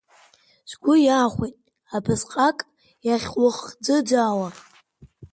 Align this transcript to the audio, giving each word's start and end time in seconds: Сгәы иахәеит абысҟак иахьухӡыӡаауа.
Сгәы 0.69 0.95
иахәеит 1.05 1.57
абысҟак 1.95 2.57
иахьухӡыӡаауа. 3.07 4.49